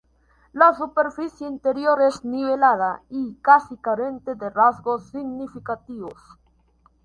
La 0.51 0.73
superficie 0.73 1.45
interior 1.47 2.01
es 2.01 2.25
nivelada 2.25 3.03
y 3.07 3.35
casi 3.35 3.77
carente 3.77 4.33
de 4.33 4.49
rasgos 4.49 5.09
significativos. 5.11 6.39